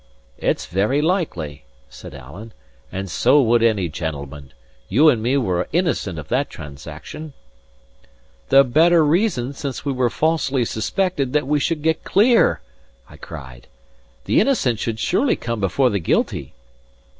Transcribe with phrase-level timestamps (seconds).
[0.39, 2.53] "It's very likely," said Alan;
[2.91, 4.51] "and so would any gentleman.
[4.89, 7.33] You and me were innocent of that transaction."
[8.49, 12.61] "The better reason, since we were falsely suspected, that we should get clear,"
[13.07, 13.67] I cried.
[14.25, 16.53] "The innocent should surely come before the guilty."